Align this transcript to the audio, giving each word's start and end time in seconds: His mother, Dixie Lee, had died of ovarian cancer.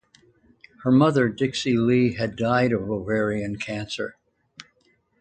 His 0.83 0.91
mother, 0.95 1.29
Dixie 1.29 1.77
Lee, 1.77 2.13
had 2.15 2.35
died 2.35 2.71
of 2.71 2.89
ovarian 2.89 3.57
cancer. 3.57 4.15